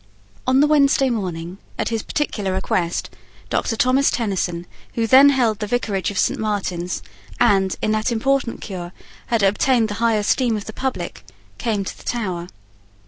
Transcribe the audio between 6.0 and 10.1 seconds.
of Saint Martin's, and, in that important cure, had obtained the